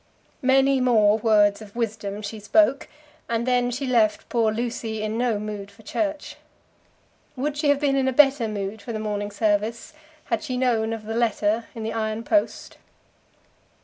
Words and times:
Many 0.41 0.81
more 0.81 1.19
words 1.19 1.61
of 1.61 1.75
wisdom 1.75 2.23
she 2.23 2.39
spoke, 2.39 2.87
and 3.29 3.45
then 3.45 3.69
she 3.69 3.85
left 3.85 4.27
poor 4.29 4.51
Lucy 4.51 5.03
in 5.03 5.15
no 5.15 5.37
mood 5.37 5.69
for 5.69 5.83
church. 5.83 6.37
Would 7.35 7.55
she 7.55 7.69
have 7.69 7.79
been 7.79 7.95
in 7.95 8.07
a 8.07 8.11
better 8.11 8.47
mood 8.47 8.81
for 8.81 8.93
the 8.93 8.97
morning 8.99 9.29
service 9.29 9.93
had 10.25 10.41
she 10.41 10.57
known 10.57 10.91
of 10.91 11.05
the 11.05 11.13
letter 11.13 11.65
in 11.75 11.83
the 11.83 11.93
iron 11.93 12.23
post? 12.23 12.77